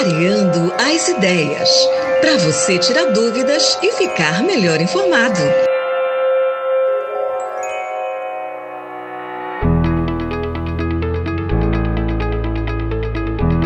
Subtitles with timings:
[0.00, 1.68] Clareando as ideias.
[2.22, 5.38] Para você tirar dúvidas e ficar melhor informado.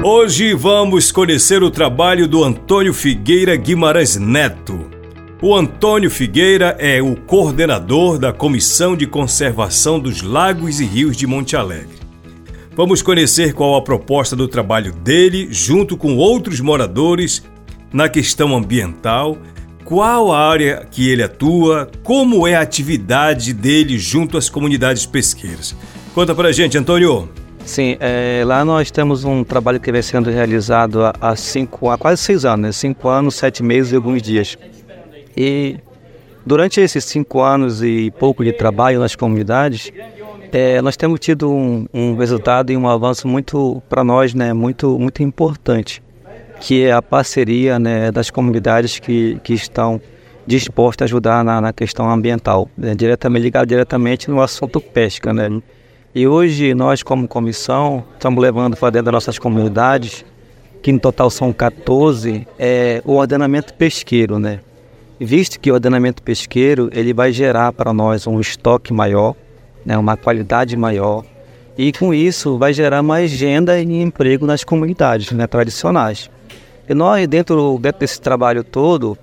[0.03, 4.91] Hoje vamos conhecer o trabalho do Antônio Figueira Guimarães Neto.
[5.41, 11.29] O Antônio Figueira é o coordenador da Comissão de Conservação dos Lagos e Rios de
[11.29, 12.04] Monte Alegre.
[12.77, 17.45] Vamos conhecer qual a proposta do trabalho dele, junto com outros moradores,
[17.93, 19.39] na questão ambiental,
[19.85, 25.77] qual a área que ele atua, como é a atividade dele junto às comunidades pesqueiras.
[26.13, 27.29] Conta pra gente, Antônio.
[27.65, 32.23] Sim, é, lá nós temos um trabalho que vem sendo realizado há, cinco, há quase
[32.23, 32.73] seis anos, né?
[32.73, 34.59] cinco anos, sete meses e alguns dias.
[35.37, 35.77] E
[36.45, 39.91] durante esses cinco anos e pouco de trabalho nas comunidades,
[40.53, 44.99] é, nós temos tido um, um, resultado e um avanço muito para nós, né, muito
[44.99, 46.03] muito importante,
[46.61, 50.01] que é a parceria né, das comunidades que, que estão
[50.47, 55.61] dispostas a ajudar na, na questão ambiental, né, diretamente ligado diretamente no assunto pesca, né.
[56.15, 60.25] E hoje nós, como comissão, estamos levando para dentro das nossas comunidades,
[60.81, 64.61] que no total são 14, é, o ordenamento pesqueiro, né?
[65.19, 69.35] Visto que o ordenamento pesqueiro ele vai gerar para nós um estoque maior,
[69.85, 71.25] né, uma qualidade maior,
[71.79, 76.31] e com isso vai gerar mais renda e emprego nas comunidades né, tradicionais.
[76.89, 79.17] E nós, dentro, dentro desse trabalho todo,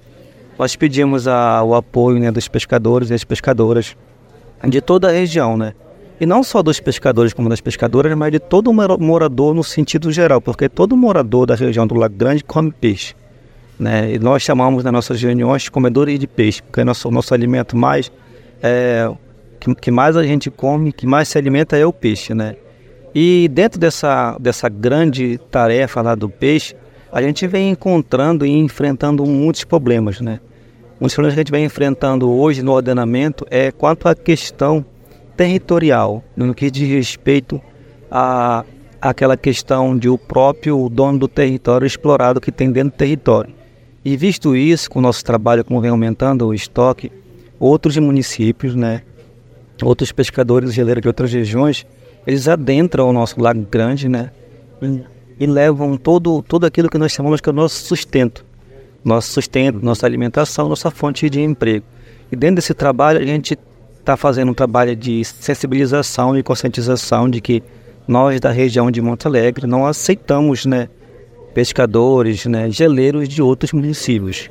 [0.58, 3.96] nós pedimos a, o apoio né, dos pescadores e das pescadoras
[4.68, 5.74] de toda a região, né?
[6.20, 10.40] E não só dos pescadores como das pescadoras, mas de todo morador no sentido geral,
[10.40, 13.16] porque todo morador da região do Lago Grande come peixe.
[13.82, 14.14] Né?
[14.14, 17.76] E nós chamamos nas nossas reuniões de comedores de peixe, porque é nosso, nosso alimento
[17.76, 18.12] mais
[18.62, 19.12] é,
[19.60, 22.58] que, que, mais a gente come, que mais se alimenta é o peixe, né?
[23.14, 26.76] E dentro dessa, dessa grande tarefa lá do peixe,
[27.12, 30.40] a gente vem encontrando e enfrentando muitos problemas, né?
[31.02, 34.86] Um dos problemas que a gente vem enfrentando hoje no ordenamento é quanto à questão
[35.36, 37.60] territorial, no que diz respeito
[38.12, 38.64] a
[39.02, 43.61] aquela questão de o próprio dono do território explorado que tem dentro do território.
[44.04, 47.12] E visto isso, com o nosso trabalho, como vem aumentando o estoque,
[47.60, 49.04] outros municípios, né,
[49.84, 51.86] outros pescadores geleiros de outras regiões,
[52.26, 54.32] eles adentram o nosso lago grande, né,
[55.40, 58.44] e, levam todo, tudo aquilo que nós chamamos que é o nosso sustento.
[59.04, 61.86] Nosso sustento, nossa alimentação, nossa fonte de emprego.
[62.32, 63.58] E dentro desse trabalho, a gente
[64.00, 67.64] está fazendo um trabalho de sensibilização e conscientização de que
[68.08, 70.90] nós da região de Monte Alegre não aceitamos né,
[71.54, 74.50] pescadores, né, geleiros de outros municípios.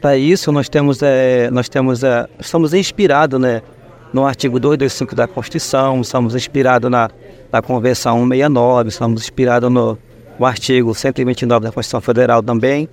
[0.00, 2.26] Para isso nós temos, é, nós temos, é,
[2.74, 3.62] inspirados né,
[4.12, 7.10] no artigo 225 da Constituição, estamos inspirados na,
[7.52, 9.98] na Convenção 169, estamos inspirados no,
[10.38, 12.88] no artigo 129 da Constituição Federal também.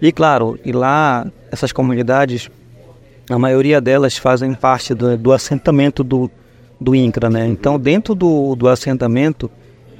[0.00, 2.50] E claro, e lá essas comunidades
[3.30, 6.30] a maioria delas fazem parte do, do assentamento do,
[6.80, 7.46] do INCRA, né?
[7.46, 9.50] Então, dentro do, do assentamento,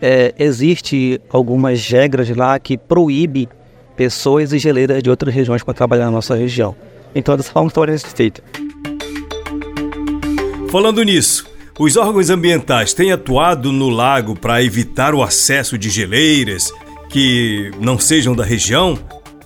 [0.03, 3.49] é, existe algumas regras lá que proíbe
[3.97, 6.75] pessoas e geleiras de outras regiões para trabalhar na nossa região.
[7.15, 8.43] Então, dessa forma, ser feita.
[10.71, 11.47] Falando nisso,
[11.79, 16.73] os órgãos ambientais têm atuado no lago para evitar o acesso de geleiras
[17.09, 18.99] que não sejam da região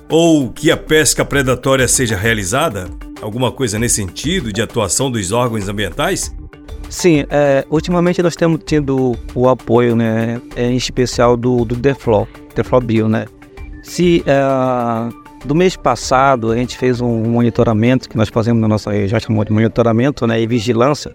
[0.09, 2.89] ou que a pesca predatória seja realizada?
[3.21, 6.33] Alguma coisa nesse sentido de atuação dos órgãos ambientais?
[6.89, 12.29] Sim, é, ultimamente nós temos tido o apoio, né, é, em especial do, do Deflo,
[12.55, 13.27] Deflo Bio, né.
[13.83, 14.43] Se é,
[15.45, 19.47] do mês passado a gente fez um monitoramento que nós fazemos na nossa região, chamamos
[19.47, 21.15] de monitoramento, né, e vigilância,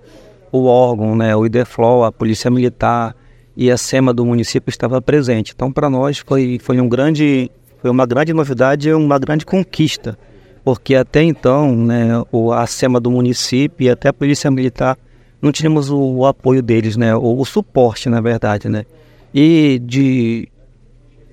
[0.51, 3.15] o órgão, né, o IDEFLO, a Polícia Militar
[3.55, 5.53] e a SEMA do município estava presente.
[5.55, 7.49] Então, para nós foi, foi um grande,
[7.81, 10.17] foi uma grande novidade uma grande conquista
[10.63, 14.97] porque até então né, o, a SEMA do município e até a Polícia Militar
[15.41, 18.69] não tínhamos o, o apoio deles, né, o, o, suporte, na verdade.
[18.69, 18.85] Né.
[19.33, 20.47] E de,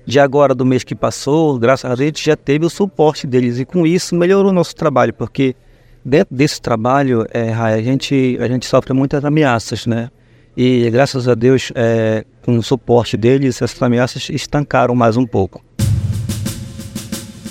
[0.05, 3.27] de agora, do mês que passou, graças a Deus, a gente já teve o suporte
[3.27, 5.55] deles e com isso melhorou o nosso trabalho, porque
[6.03, 10.09] dentro desse trabalho, é, a, gente, a gente sofre muitas ameaças, né?
[10.57, 15.63] E graças a Deus, é, com o suporte deles, essas ameaças estancaram mais um pouco.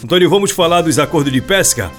[0.04, 1.90] Antônio, vamos falar dos acordos de pesca?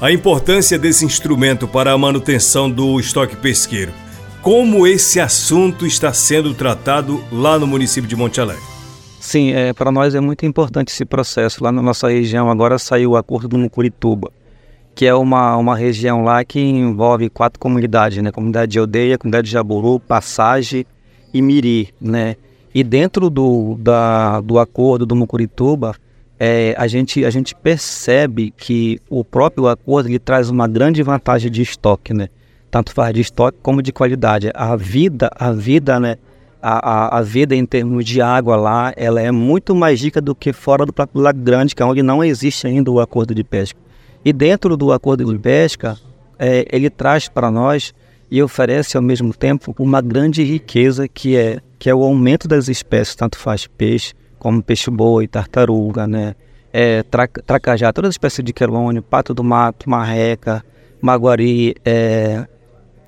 [0.00, 3.92] A importância desse instrumento para a manutenção do estoque pesqueiro.
[4.40, 8.62] Como esse assunto está sendo tratado lá no município de Monte Alegre?
[9.20, 11.62] Sim, é, para nós é muito importante esse processo.
[11.62, 14.32] Lá na nossa região agora saiu o acordo do Mucurituba,
[14.94, 18.32] que é uma, uma região lá que envolve quatro comunidades, né?
[18.32, 20.86] Comunidade de Aldeia, Comunidade de Jaburu, Passagem
[21.34, 22.36] e Miri, né?
[22.74, 25.94] E dentro do, da, do acordo do Mucurituba,
[26.42, 31.50] é, a, gente, a gente percebe que o próprio acordo ele traz uma grande vantagem
[31.50, 32.30] de estoque, né?
[32.70, 34.50] Tanto faz de estoque como de qualidade.
[34.54, 36.16] A vida, a vida, né?
[36.62, 40.34] A, a, a vida em termos de água lá, ela é muito mais rica do
[40.34, 43.44] que fora do próprio Lago Grande, que é onde não existe ainda o acordo de
[43.44, 43.78] pesca.
[44.24, 45.98] E dentro do acordo de pesca,
[46.38, 47.92] é, ele traz para nós
[48.30, 52.68] e oferece ao mesmo tempo uma grande riqueza que é que é o aumento das
[52.68, 56.34] espécies, tanto faz peixe como peixe-boi, tartaruga, né?
[56.72, 60.64] É, tra, tracajá, todas as espécies de quelônio, pato do mato, marreca,
[61.00, 62.46] maguari, é,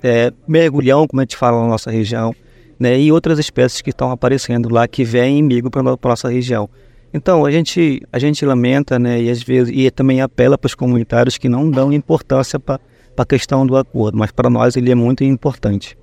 [0.01, 2.33] é, mergulhão, como a gente fala na nossa região,
[2.79, 2.99] né?
[2.99, 6.69] E outras espécies que estão aparecendo lá que vêm migram para a nossa região.
[7.13, 9.21] Então a gente a gente lamenta, né?
[9.21, 12.79] E às vezes e também apela para os comunitários que não dão importância para
[13.17, 15.97] a questão do acordo, mas para nós ele é muito importante.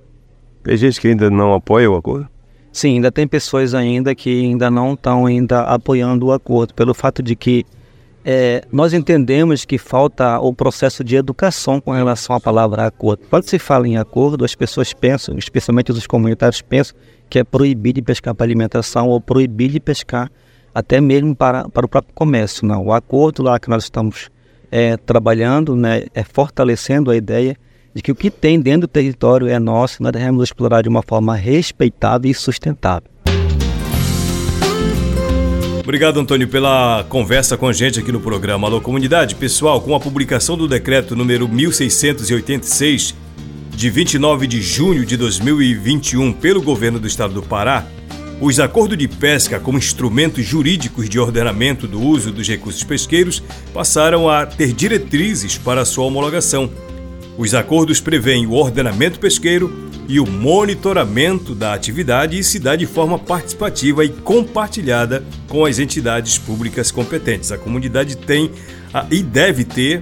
[0.63, 2.27] Tem gente que ainda não apoia o acordo?
[2.71, 7.21] Sim, ainda tem pessoas ainda que ainda não estão ainda apoiando o acordo, pelo fato
[7.21, 7.65] de que
[8.23, 13.23] é, nós entendemos que falta o processo de educação com relação à palavra acordo.
[13.29, 16.95] Quando se fala em acordo, as pessoas pensam, especialmente os comunitários pensam,
[17.29, 20.31] que é proibir de pescar para alimentação ou proibir de pescar
[20.73, 22.65] até mesmo para, para o próprio comércio.
[22.65, 24.29] Não, o acordo lá que nós estamos
[24.71, 27.57] é, trabalhando, né, é fortalecendo a ideia
[27.93, 30.89] de que o que tem dentro do território é nosso e nós devemos explorar de
[30.89, 33.09] uma forma respeitável e sustentável.
[35.83, 39.35] Obrigado, Antônio, pela conversa com a gente aqui no programa Alô Comunidade.
[39.35, 43.15] Pessoal, com a publicação do decreto número 1686,
[43.71, 47.85] de 29 de junho de 2021, pelo governo do estado do Pará,
[48.39, 54.29] os acordos de pesca como instrumentos jurídicos de ordenamento do uso dos recursos pesqueiros passaram
[54.29, 56.69] a ter diretrizes para sua homologação.
[57.37, 62.85] Os acordos prevêem o ordenamento pesqueiro e o monitoramento da atividade e se dá de
[62.85, 67.51] forma participativa e compartilhada com as entidades públicas competentes.
[67.51, 68.51] A comunidade tem
[68.93, 70.01] a, e deve ter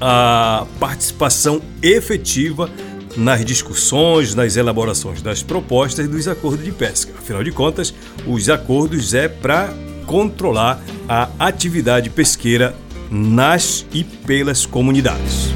[0.00, 2.70] a participação efetiva
[3.16, 7.12] nas discussões, nas elaborações das propostas dos acordos de pesca.
[7.18, 7.94] Afinal de contas,
[8.26, 9.72] os acordos é para
[10.04, 12.74] controlar a atividade pesqueira
[13.10, 15.55] nas e pelas comunidades.